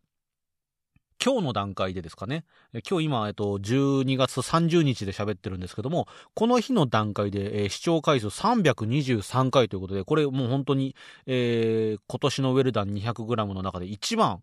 [1.24, 2.46] 今日の段階でですかね、
[2.90, 14.42] 今日今、えっと、12月30日で喋ってるんですけども、この日の段階で、えー、視聴回数323回ということで、これもう本当に、えー、今年のウェルダン 200g の中で一番、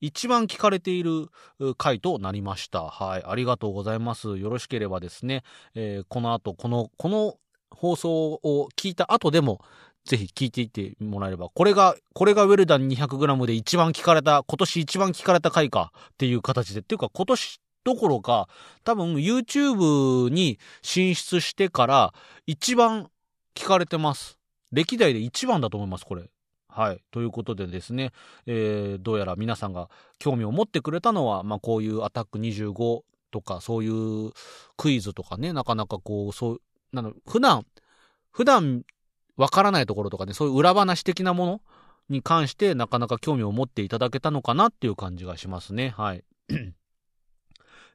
[0.00, 1.28] 一番聞かれている
[1.76, 2.84] 回となりました。
[2.84, 3.22] はい。
[3.24, 4.38] ありがとうございます。
[4.38, 5.42] よろしければですね、
[5.74, 7.36] えー、この後、この、この
[7.70, 9.60] 放送を聞いた後でも、
[10.04, 18.48] ぜひ聞いていってもらえれば、これが、これがウェルダン 200g で一番聞かれた、今年一番聞かれた回かっていう形で、っていうか今年どころか、
[18.84, 22.14] 多分 YouTube に進出してから
[22.46, 23.10] 一番
[23.54, 24.38] 聞かれてます。
[24.72, 26.30] 歴代で一番だと思います、これ。
[26.68, 27.02] はい。
[27.10, 28.12] ということでですね、
[28.46, 34.32] えー、どうやら皆さんが興味を持ってくれたのは、まあこういうアタック25とか、そういう
[34.76, 36.60] クイズとかね、なかなかこう、そう、
[36.92, 37.66] なの、普段、
[38.30, 38.84] 普段
[39.36, 41.60] わからないところとかね、そういう裏話的なもの
[42.08, 45.94] に関してなかなか興味を持っていただけたのかなっていう感じがしますね。
[45.96, 46.24] はい。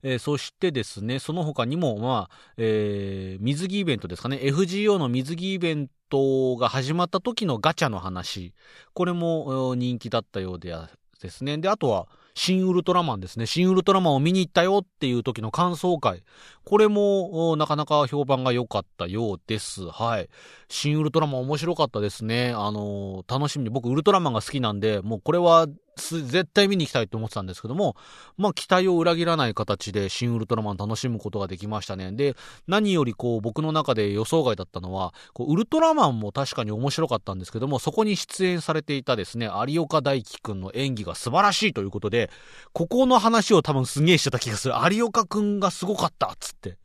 [0.04, 8.54] えー、そしてですね、その他にも、まあ、えー、水着イベントですかね、FGO の水着イベントが始まった時のガチャの話、
[8.94, 10.76] これも人気だったようで
[11.22, 11.58] ですね。
[11.58, 13.46] で、あとは、新ウルトラマンですね。
[13.46, 16.22] 新ウルトラマンを見に行ったよっていう時の感想会。
[16.66, 19.88] これも、なかなか評判が良かったようです。
[19.88, 20.30] はい。
[20.68, 22.50] 新ウルトラマン面白かったですね。
[22.50, 23.70] あのー、楽しみに。
[23.70, 27.96] 僕、ウルトラマンが好きなんで、もうこれは絶対見に行きたいと思ってたんですけども、
[28.38, 32.12] まあ期待を裏切らない形で新ウルトラマン楽しむことができましたね。
[32.12, 32.36] で、
[32.68, 42.30] 何よりこう僕の中で予想外だったのは、こうウルトラマンも確かに面白かったんですけども、そこに出演されていたですね、有岡大輝くんの演技が素晴らしいということで、
[42.74, 44.76] ここの話を多分すげえしてた気がする。
[44.92, 46.78] 有岡くんがすごかったっつって。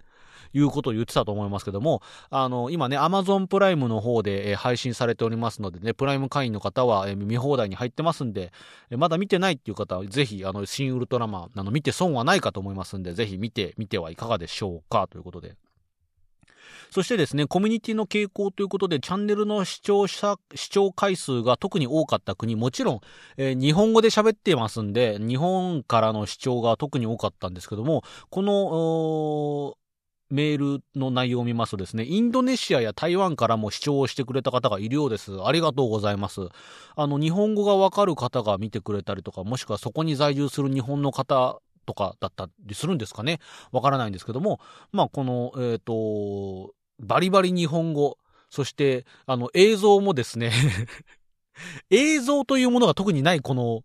[0.53, 8.53] いうことを言ってたと思いますけども、あの、今ね、Amazon プライムの方で、え、配信されておりますのでね、プライム会員の方は、え、見放題に入ってますんで、
[8.91, 15.57] え、まだ見てないっていう方は、ぜひ、あの、新ウルトラマン、あの、見て損はないかと思いますんで、ぜひ見てみてはいかがでしょうか、ということで。
[16.91, 23.01] そしてですね、コミュニティの傾向ということで、チャンネルの視聴者、視聴回数が特に多かった国、もちろん、
[23.37, 29.77] えー、日本語で喋ってますんで、日本からの視聴が特に多かったんですけども、この、
[30.31, 35.33] メールの内容を見ますとですね、インドネシアや台湾からも視聴をしてくれた方がいるようです。
[35.45, 36.43] ありがとうございます。
[36.97, 43.41] あの、日本語がわかる方が見てくれたりとか、もしくはそこに在住する日本の方とかだったりするんですかね。
[43.73, 44.61] わからないんですけども、
[44.93, 48.17] まあ、この、えっ、ー、と、バリバリ日本語、
[48.51, 50.53] そして、あの、映像もですね
[51.91, 53.83] 映像というものが特にないこの、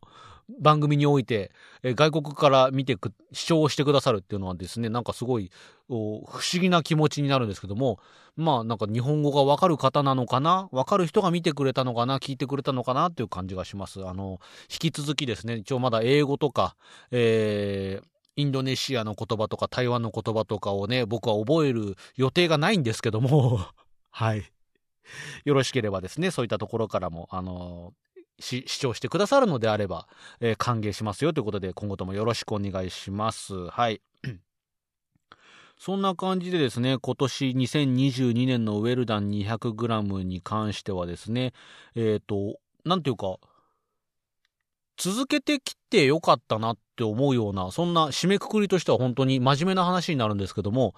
[0.59, 1.51] 番組において、
[1.83, 5.51] え外国から見てく、視聴してくださるっていうのはですね、なんかすごい、
[5.87, 7.99] 不思議な気持ちになるんですけども、
[8.35, 10.69] まあなんか日本語がわかる方なのかな？
[10.71, 12.19] わかる人が見てくれたのかな？
[12.19, 13.09] 聞いてくれたのかな？
[13.09, 14.05] っていう感じがします。
[14.05, 16.75] あの、引き続きですね、一応まだ英語とか、
[17.11, 23.61] えー、インドネシアの言葉とか台湾の言葉とかをね、僕は覚える予定がないんですけども
[24.11, 24.43] はい。
[25.45, 27.93] よろしければですね、そういったところからも、あの
[28.39, 30.07] 視聴してくださるのであれば、
[30.39, 33.67] えー、歓迎しますよということで、今後ともよろしくお願いします。
[33.67, 34.01] はい。
[35.77, 41.53] そんな感じでですね、今年2022年のウェルダン 200g に関してはですね、
[41.95, 43.37] えっ、ー、と、なんていうか、
[44.97, 50.95] 続けてきてよかったなって思うような、そんな締めくくりとしては本当に真面目な話になるんですけども、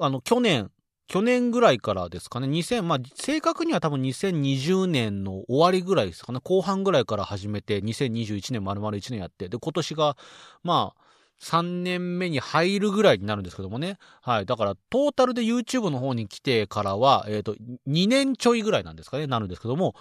[0.00, 0.70] あの、去年、
[1.08, 10.16] 去年ぐらいからですかね、2000、まあ、正確には多分2020年の終わりぐらいですかね、後半ぐらいから始めて、2021年丸々1年やって、で、今年が、
[10.62, 11.02] まあ、
[11.40, 13.96] 3年目に入るぐらいになるんですけどもね。
[14.20, 14.46] はい。
[14.46, 17.54] だから、トータルで YouTube の方に来てからは、えっ、ー、と、
[17.88, 19.94] 2年ちょいぐらいなんですかね、なるんですけども、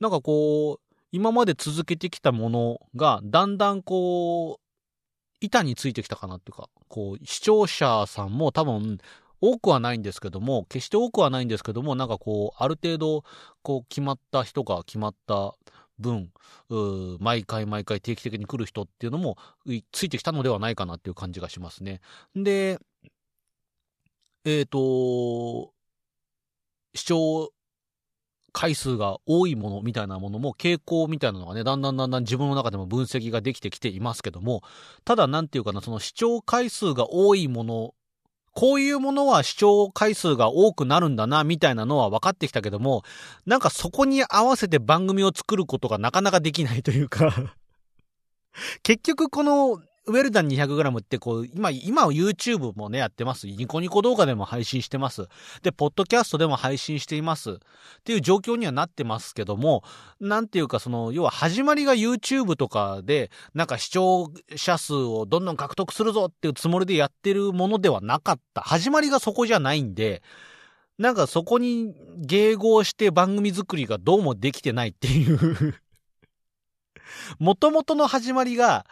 [0.00, 4.64] なんかこう、今まで続けてきたものが、だんだんこう、
[5.40, 8.98] 板についてきたかなっていうか、こう、視聴者さんも多分、
[9.52, 13.24] 多くはないんですけども、決して多くはないんですけども、なんかこう、ある程度、
[13.62, 15.54] こう、決まった人が決まった
[15.98, 16.32] 分、
[17.20, 19.36] 毎回毎回定期的に来る人っていうのも、
[19.92, 22.00] ついてきたのではないかなっていう感じがしますね。
[22.34, 22.78] で、
[24.44, 25.72] えっ、ー、と、
[26.94, 27.52] 視聴
[28.52, 34.62] 回数が多いものみたいなものも傾向みたいなのがね、だんだんだんだん自分の中でも分析ができてきていますけども、
[35.04, 37.94] ただなんていうかな、その視聴回数が多いもの
[38.54, 43.02] こういうものは視聴回数が多くなるんだな、みたいなのは分かってきたけども、
[43.46, 47.54] なんかそこに合わせて番組を作ることがなかなかできないというか。
[48.84, 53.46] 結局このウェルダン 200g ってこう、今、今 YouTube もね、やってます。
[53.46, 55.28] ニコニコ動画でも配信してます。
[55.62, 57.52] で、ポッドキャストでも配信しています。
[57.52, 57.54] っ
[58.04, 59.82] ていう状況にはなってますけども、
[60.20, 68.60] なんていうかその、要は始まりが YouTube とかで、なんか視聴者数をどんどん獲得するぞっていうつもりでやってるものではなかった。
[68.60, 70.22] 始まりがそこじゃないんで、
[70.98, 71.94] なんかそこに
[72.26, 75.74] 迎合して番組作りがどうもできてないっていう
[77.40, 78.86] 元々の始まりが、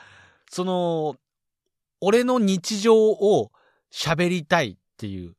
[0.51, 1.17] その、
[2.01, 3.53] 俺の日常を
[3.93, 5.35] 喋りたいっていう、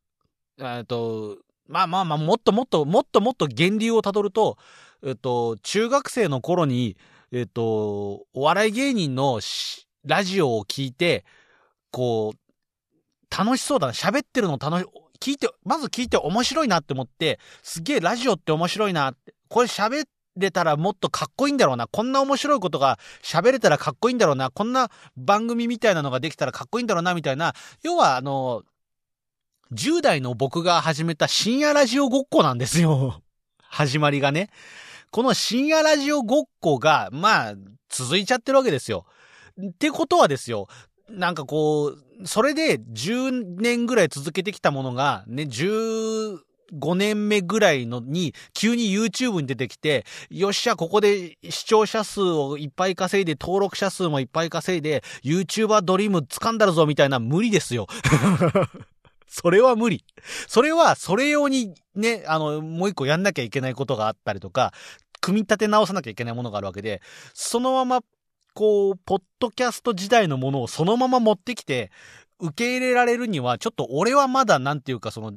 [0.58, 4.58] えっと、まあまあまあ、もっともっと、もっともっと源流をたどると、
[5.02, 6.96] えっと、中学生の頃に、
[7.32, 9.40] えっと、お笑い芸人の
[10.04, 11.24] ラジオを聞いて、
[11.90, 14.86] こう、楽しそうだな、喋ってるの楽し、
[15.20, 21.86] 聞いて、まず聞いて面白いなって思って、すげえラジオって面白いなって、これ喋っれたらもっとかっこいいんだろうな。
[21.86, 24.50] こんな面白いことが喋れたらかっこいいんだろうな。
[24.50, 27.54] こんな番組みたいなのができたらかっこいいんだろうな、みたいな。
[27.82, 28.62] 要は、あの、
[29.72, 33.22] 10代の僕が始めた深夜ラジオごっこなんですよ。
[33.62, 34.50] 始まりがね。
[35.10, 37.54] この深夜ラジオごっこが、まあ、
[37.88, 39.06] 続いちゃってるわけですよ。
[39.60, 40.68] ってことはですよ。
[41.08, 46.38] なんかこう、それで10年ぐらい続けてきたものが、ね、10、
[46.74, 57.86] 5年目ぐらいのに、急に YouTube に出てきて、よっしゃ、ここで視聴者数をいっぱい稼いで、登録者数もいっぱい稼いで、YouTuber ドリーム掴んだるぞ、みたいな無理ですよ。
[59.26, 60.04] それは無理。
[60.46, 64.72] それは、それ用にね、あの、もう一個やんなきゃいけないことがあったりとか、
[65.20, 68.00] 組み立て直さなきゃいけないものがあるわけで、そのまま、
[68.52, 71.90] こう、ポッドキャスト時代のものをそのまま持ってきて、
[72.40, 75.34] 受け入れられるには、ちょっと俺はまだなんていうかその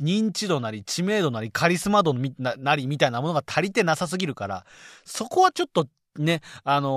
[0.00, 4.66] 認知度なり知名度なりカリスマ度なりみたいなものが足りてなさすぎるから、
[5.04, 6.88] そこはちょっとね、あの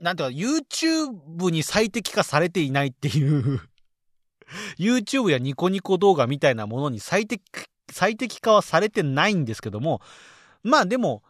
[0.00, 3.60] ー、なんていうか、YouTube に最適化されていないっていう
[4.78, 7.42] YouTube やニコニコ動画みたいなものに最適、
[7.90, 10.00] 最適化はされてないんですけども、
[10.62, 11.22] まあでも、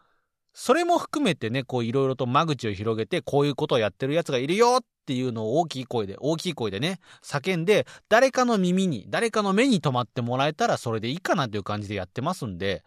[0.61, 12.83] それも含めてね、こういろいろと間口を広げて、こういうことをやってる奴がいるよっていうのを大きい声で、大きい声でね、叫んで、誰かの耳に、誰かの目に留まってもらえたらそれでいいかなという感じでやってますんで、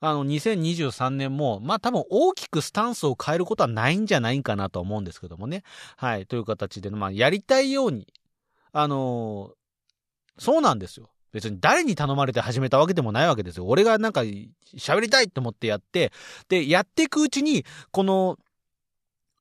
[0.00, 5.62] あの、2023年も、まあ多分大きくスタンスを変えることはないんじゃないかなと思うんですけどもね。
[5.96, 8.06] はい、という形で、まあやりたいように、
[8.72, 11.08] あのー、そうなんですよ。
[11.34, 13.66] 別に誰に頼まれて始めたわけでもないわけですよ。
[13.66, 14.20] 俺がなんか
[14.76, 16.12] 喋りたいと思ってやって、
[16.48, 18.38] で、やっていくうちに、この、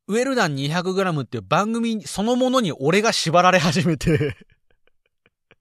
[0.07, 4.35] ウェルダン 200g っていう番組そのものに俺が縛られ始めて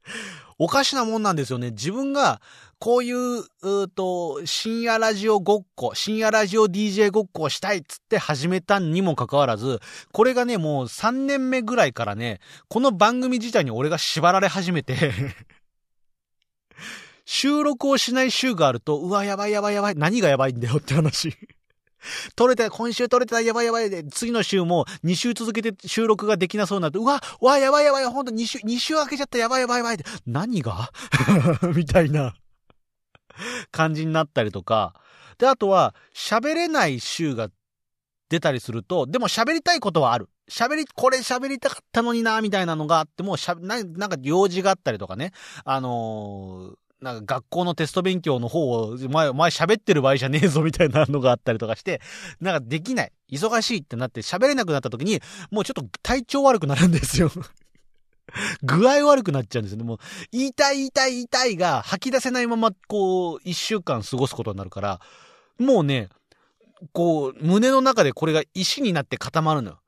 [0.59, 1.71] おかしなもんなんですよね。
[1.71, 2.41] 自分が、
[2.79, 9.81] こういう、うと、深夜ラジオごっこ、深夜ラジオ DJ ごっこをしたいっつって始めたにもかかわらず、
[10.13, 15.13] これがね、もう3年目ぐらいからね、この番組自体に俺が縛られ始めて
[17.25, 19.95] 収録をしない週があると、うわ、やばいやばいやばい。
[19.95, 21.37] 何がやばいんだよって話。
[22.35, 30.91] 撮れた、今週撮れた、やばいやばいで、次の週も2週続けて収録ができなそうになって、うわ、うわ、やばいやばい、ほんと2週、2週開けちゃった、やばいやばいやばいって、何が？
[31.75, 32.35] みたいな
[33.71, 34.95] 感じになったりとか。
[35.39, 37.49] で、あとは、喋れない週が
[38.29, 40.29] 出たりすると、でも喋りたいことはある。
[40.51, 45.33] 喋り、これ喋りたかったのにな、みたいなのがあっても、しゃななんか用事があったりとかね。
[45.65, 52.01] あのーなんか学校のテスト勉強の方を、前、前喋ってる場合じゃねえぞみたいなのがあったりとかして、
[52.41, 53.13] なんかできない。
[53.29, 57.31] 忙しいってなって喋れなくなった時に、もうちょっと体調悪くなるんですよ。
[58.63, 59.85] 具合悪くなっちゃうんですよね。
[59.85, 59.99] もう、
[60.31, 65.01] 言いたい言いたい言いたいが吐き出せないまま、こう、一週間過ごすことになるから、
[65.59, 66.09] もうね、
[66.93, 69.82] こう、胸の中でこれが石になって固まるのよ。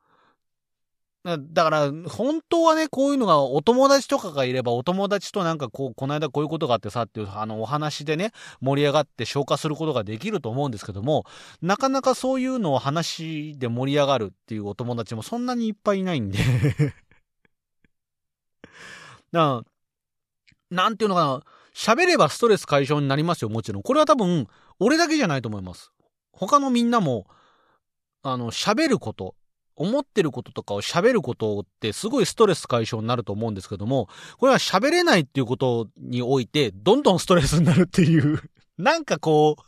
[1.24, 11.24] だから、本当はね、こういうのがお友達とかがいれば、お友達となんかこう、この間こういうことがあってさっていう、あの、お話でね、盛り上がって消化することができると思うんですけども、
[11.62, 16.38] なかなかそういうのを話で盛り上がるっていうお友達もそんなにいっぱいいないんで
[19.32, 19.64] な、
[20.70, 21.42] なんていうのかな、
[21.74, 23.82] 喋ればストレス解消になりますよ、もちろん。
[23.82, 24.46] これは多分、
[24.78, 25.90] 俺だけじゃないと思います。
[26.32, 27.26] 他のみんなも、
[28.22, 29.34] あの、喋ること、
[29.76, 34.08] 思ってることとかを喋ることってすごいストレス解消になると思うんですけども、
[34.38, 38.40] これは喋れないっていうことにおいて、どんどんストレスになるっていう
[38.78, 39.62] なんかこう、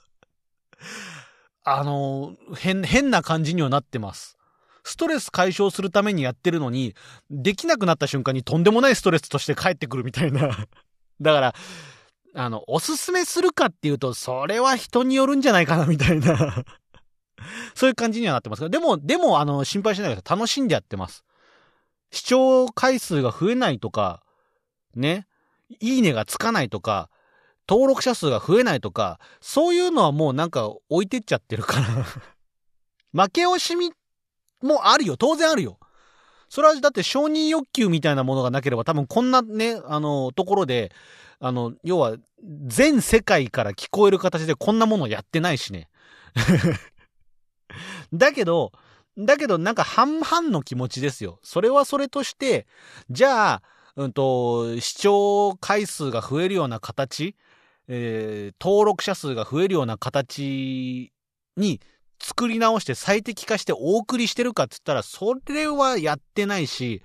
[1.64, 4.36] あの、変、変な感じにはなってます。
[4.84, 6.94] ストレス解消するためにやってるのに、
[7.28, 10.48] できなくなった瞬間にとんでもないストレスとして帰ってくるみたいな。
[11.20, 11.54] だから、
[12.34, 16.64] あの、おすすめするかっていうと、それは人によるんじゃないかな、みたいな
[17.74, 20.38] そういう感じにはなってますでも、でも、あの、心配しないでください。
[20.38, 21.24] 楽しんでやってます。
[22.10, 24.22] 視聴回数が増えないとか、
[24.94, 25.26] ね、
[25.80, 27.10] いいねがつかないとか、
[27.68, 31.86] 登録者数が増えないとか、そういうのはもうなんか置いてっちゃってるから
[33.24, 33.92] 負け惜しみ
[34.62, 35.16] もあるよ。
[35.16, 35.78] 当然あるよ。
[36.48, 40.92] それはだって承認欲求みたいなものがなければ多分こんなね、あの、ところで、
[41.40, 42.16] あの、要は、
[42.66, 45.88] 全世界から聞こえる形でこんなものやってないしね。
[48.12, 48.72] だけど、
[49.18, 51.38] だけどなんか半々の気持ちですよ。
[51.42, 52.66] それはそれとして、
[53.10, 53.62] じゃあ、
[53.96, 57.34] うんと、視聴回数が増えるような形、
[57.88, 61.12] えー、登録者数が増えるような形
[61.56, 61.80] に
[62.20, 67.02] 作り直して最適化してお送りしてるかって言ったら、それはやってないし、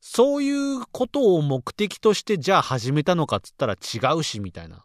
[0.00, 4.84] そういうことを目的としてじゃあ始めたのかっつったら違うし、みたいな。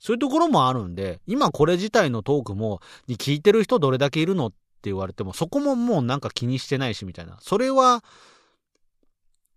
[0.00, 4.52] そういうところもあるんで、今これ自体のトークも、に聞いてる人どれだけいるのっ
[4.90, 7.38] 言われても、そこももうなんか気にしてないし、みたいな。
[7.40, 8.04] それは、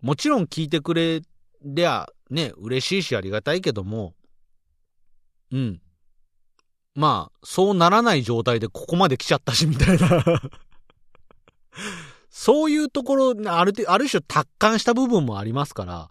[0.01, 1.21] もちろん聞いてくれ
[1.63, 4.13] りゃ、ね、嬉しいしありがたいけども、
[5.51, 5.81] うん。
[6.93, 10.23] まあ、そうならない状態でここまで来ちゃったし、みたいな
[12.29, 16.09] そういうところ、ある、ある種達観した部分もありますから、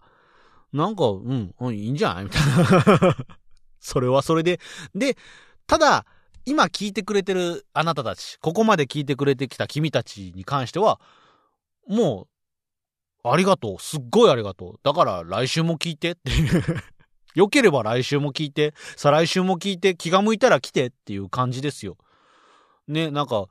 [0.73, 2.25] なんか、うん、うん、いいんじゃない？
[2.25, 2.41] みたい
[2.99, 3.17] な
[3.79, 4.59] それはそれで。
[4.93, 5.17] で、
[5.67, 6.05] ただ、
[6.45, 10.99] 今聞いてくれてるあなたたち、ここまで聞いてくれてきた君たちに関しては、
[11.87, 12.27] も
[13.23, 13.81] う、ありがとう。
[13.81, 14.79] すっごいありがとう。
[14.83, 16.63] だから来週も聞いてっていう
[17.35, 21.97] 良ければ来週も聞いて、再来週も聞いて、気が向いたら来てっていう感じですよ。
[22.87, 23.47] ね、なんか、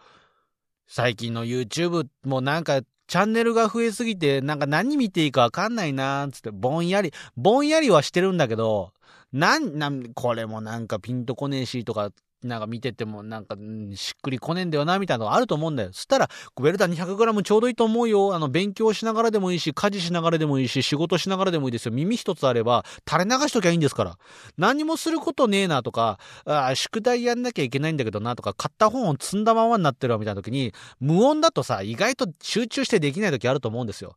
[0.87, 8.93] 最近の YouTube もなんか、チャンネルが増えすぎて、なんか何見ていいかわかんないなーつって、ぼんやり、ぼんやりはしてるんだけど、
[9.33, 12.11] なん、なん、これもなんかピンとこねえしとか
[12.45, 13.57] なんか見ててもなんか、
[13.95, 15.91] しっくりこねんだよな、みたいなのがあると思うんだよ。
[15.93, 18.35] そしたら、ウェルダン 200g ちょうどいいと思うよ。
[18.35, 21.93] あの、勉強しながらでもいいし、家事しながらでもいいし、仕事しながらでもいいですよ。
[21.93, 24.19] 耳一つあれば、垂れ流しときゃいいんですから。
[24.59, 34.17] 何もすることねえなとか、あ宿題やんなきゃいけないんだけどなとか、買った本を積んだままになってるわみたいな時に、無音だとさ、意外と集中してできない時あると思うんですよ。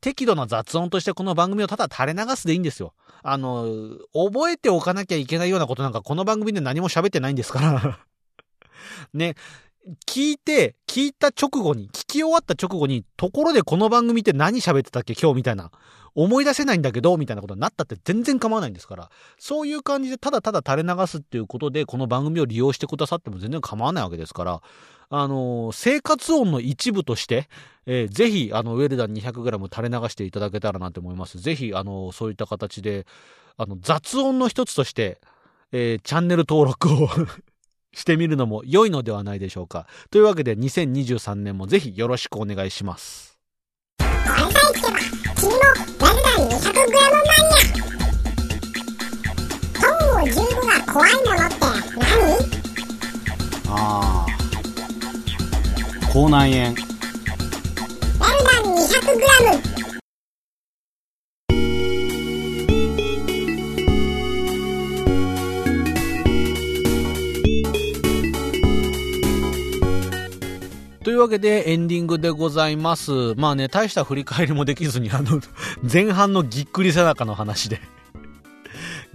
[0.00, 2.92] 適度な雑音としてこの番組をただ垂れ流すでいいんですよ。
[3.22, 3.66] あの、
[4.14, 7.98] 覚えておかなきゃいけないようなことなんかこの番組で何も喋ってないんですですから
[9.14, 9.34] ね、
[10.06, 15.14] 聞いて、聞いた直後に、聞き終わった直後に、ところでこの番組って何喋ってたっけ？
[15.14, 15.70] 今日みたいな。
[16.14, 19.10] 思い出せないんだけど、みたいなことになったって全然構わないんですから。
[19.38, 24.62] そういう感じでただただ垂れ流すっていうことで、この番組を利用してくださっても全然構わないわけですから、
[25.10, 27.48] あのー、生活音の一部として、
[27.84, 31.38] えー、ぜひ、あの、ウェルダン 200g 垂れ流していただけたらなと思います。
[31.38, 33.06] ぜひ、あのー、そういった形で、
[33.58, 35.20] あの、雑音の一つとして、
[35.72, 37.08] えー、チャンネル登録を
[37.92, 39.86] してみるのも良いのではないでしょうか。
[40.10, 43.38] というわけで2023年もぜひよろしくお願いします。
[43.98, 44.08] これ
[44.52, 44.98] さえ聞けば
[45.34, 45.58] 君も
[46.00, 47.90] ラルダン 200g マニア
[49.80, 50.36] トンを15
[50.66, 51.54] が怖いものって
[51.98, 52.12] 何
[53.68, 54.26] ああ
[56.12, 59.86] 口内炎ラルダン 200g
[71.16, 73.34] いうわけでエンディングでございます。
[73.36, 75.40] まあね、大した振り返りもできずに、あの、
[75.90, 77.80] 前半のぎっくり背中の話で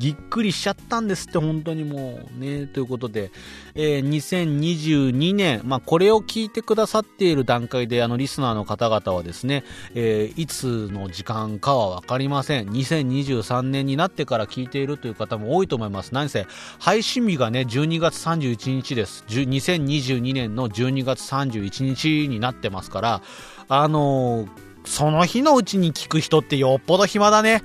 [0.02, 2.66] ぎっくりしちゃったんですって、本当にもうね。
[2.66, 3.32] ということで、
[3.76, 12.70] えー、2022年、まあ、これを聞いてくださっている段階で、あの、リスナーの方々はですね、えー、いつの時間かはわかりません。
[12.70, 16.16] 2023年になってから聞いているという方も多いと思います。
[16.16, 16.47] 何せ、
[16.80, 19.24] 配信日がね、12月31日です。
[19.28, 23.22] 2022年の12月31日になってますから、
[23.68, 27.62] あのーその日のうちに聞く人ってよっぽど暇だね。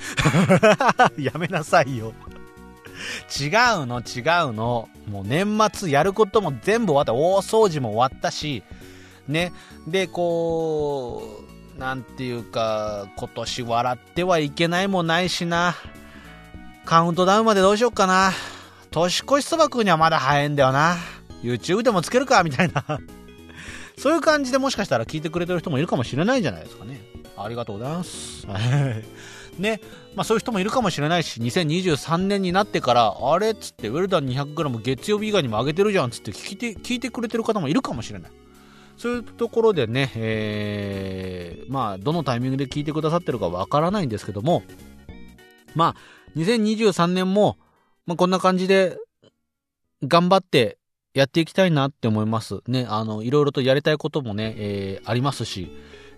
[1.18, 2.12] やめなさいよ。
[3.40, 4.88] 違うの、違うの。
[5.09, 7.14] もう年末やることも全部終わった。
[7.14, 8.62] 大掃除も終わったし、
[9.28, 9.52] ね。
[9.86, 11.40] で、こ
[11.76, 15.74] う、なんていうか、今年笑ってはいけないもないしな。
[16.84, 18.32] カウントダウンまでどうしよっかな。
[18.90, 20.96] 年越しそば食うにはまだ早いんだよな。
[21.42, 22.84] YouTube でもつけるか、みたいな。
[23.98, 27.00] そういう感じでもしかしたら聞いてくれてる人もいるかもしれないじゃないですかね。
[27.36, 28.46] ありがとうございます。
[29.59, 29.80] ね、
[30.14, 38.32] まあそういう人もいるかもしれないし、2023年になってから、あれっつって、ウェルダン 200g 月曜日以外にも上げてるじゃんっつって聞いて、聞いてくれてる方もいるかもしれない。
[38.96, 44.62] そういうところでね、えー、まあ、どのタイミングで聞いてくださってるかわからないんですけども、
[45.74, 45.96] まあ、
[46.36, 47.59] 2023年も、
[48.07, 48.96] まあ、こんな感じで、
[50.02, 50.78] 頑張って
[51.14, 52.61] やっていきたいなって思います。
[52.68, 55.70] ね、あの、いろいろとやりたいこともね、えー、ありますし、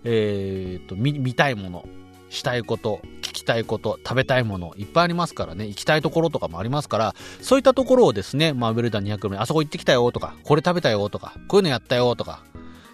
[0.03, 1.85] えー、と、見、見たいもの、
[2.29, 12.43] したいこと、聞きたいこと、食べたいもの、いっぱいありますからね、行きたいところとかもありますから、そういったところをですね、まあ、ウェルダン200名、あそこ行ってきたよとか、これ食べたよとか、こういうのやったよとか、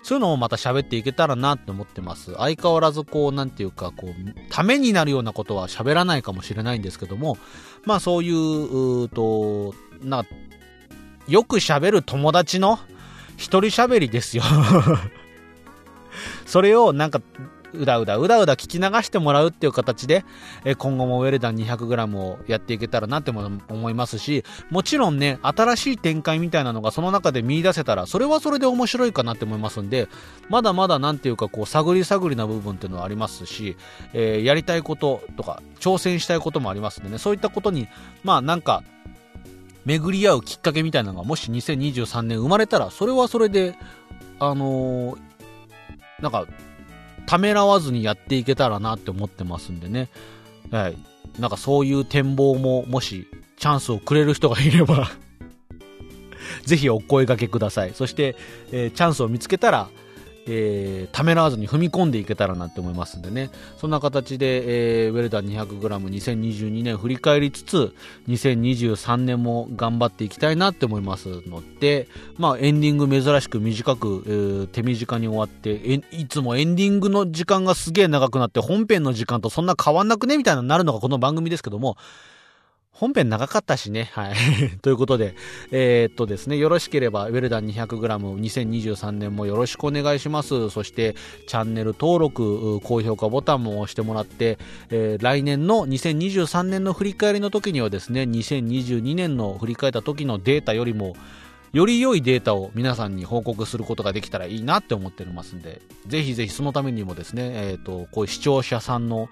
[0.04, 2.34] そういうのをまた喋っていけたらなって思ってます。
[2.36, 7.38] 相変わらずこう、なんていうか、こう、ためになるようなことは喋らないかもしれないんですけども、
[7.86, 10.26] まあそういう、うと、な、
[11.28, 12.80] よく喋る友達の
[13.36, 14.44] 一人喋りですよ
[16.46, 17.22] それをなんか
[17.76, 20.26] うだうだうだうだ聞き流してもらうっていう形で、
[20.64, 30.08] え今後もウェルダン 200g をやっていけたらなって思いますし、もちろんね、新しい展開みたいなのがその中で見出せたら、それはそれで面白いかなって思いますんで、
[30.50, 33.78] まだまだなんていうかこう、探り探りな部分っていうのはありますし、
[34.14, 37.88] えー、やりたいこととか、挑戦したいこともありますんでね、そういったことに、
[38.24, 38.84] まあなんか、
[39.86, 43.76] 巡り合うきっかけみたいなのがもし2023年生まれたら、それはそれで、
[44.40, 45.18] あのー、
[46.22, 46.46] なんか、
[47.26, 50.10] ためらわずにやっていけたらなって思ってますんでね。
[50.72, 50.98] はい。
[51.40, 55.10] なんかそういう展望も、もし、チャンスをくれる人がいれば
[56.66, 57.94] ぜひお声掛けください。
[57.94, 58.36] そして、
[58.72, 59.90] えー、チャンスを見つけたら、
[60.48, 63.50] えー、ためらわずに踏み込んでいけたらなって思いますんでね。
[63.78, 67.94] そんな形で、えー、ウェルダン 200g2022 年振り返りつつ、
[68.28, 81.98] 2023年も頑張っていきたいなって思いますので、まあエンディング珍しく短く、えー、手短に終わって、いつもエンディングの時間がすげえ長くなって本編の時間とそんな変わんなくねみたいなになるのがこの番組ですけども、
[82.96, 84.10] 本編長かったしね。
[84.14, 84.36] はい。
[84.82, 85.36] ということで、
[85.72, 90.70] えー、っとですね、よろしければ、ウェルダン 200g2023 年もよろしくお願いします。
[90.70, 91.14] そして、
[91.46, 94.58] チャンネル登録、高評価ボタンも押してもらって、
[94.90, 101.18] えー、来年の2023年の振り返りの時にはですね、2022年の振り返った時のデータよりも、
[101.76, 109.28] より良いデータを皆さんに報告することができたらいいなって思っておりますんで、ぜひぜひそのためにもですね、えっ、と、こういう視聴者さんの、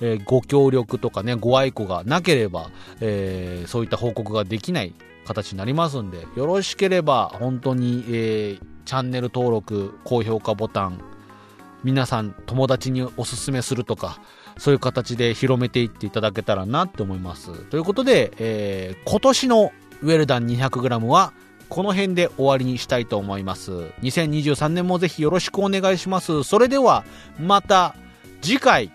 [0.00, 2.70] えー、ご協力とかね、ご愛顧がなければ、
[3.00, 4.94] えー、そういった報告ができない
[5.26, 11.00] 形になりますんで、よろしければ本当に、えー、チャンネル登録、高評価ボタン、
[11.84, 14.20] 皆さん友達におすすめするとか、
[14.56, 17.52] そういう形で広めていっていただけたらなって思います。
[17.66, 19.72] ということで、えー、今年の
[20.02, 21.32] ウェルダン 200g は
[21.68, 23.72] この辺で終わりにしたいと思います。
[24.02, 26.42] 2023年もぜひよろしくお願いします。
[26.42, 27.04] それでは、
[27.38, 27.94] また
[28.40, 28.90] 次回